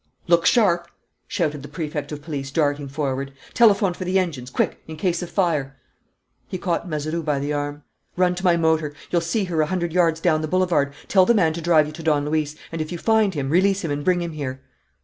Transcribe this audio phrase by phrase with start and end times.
[0.27, 0.87] "Look sharp!"
[1.27, 3.33] shouted the Prefect of Police, darting forward.
[3.53, 5.77] "Telephone for the engines, quick, in case of fire!"
[6.47, 7.83] He caught Mazeroux by the arm:
[8.17, 10.91] "Run to my motor; you'll see her a hundred yards down the boulevard.
[11.07, 13.83] Tell the man to drive you to Don Luis, and, if you find him, release
[13.83, 14.63] him and bring him here."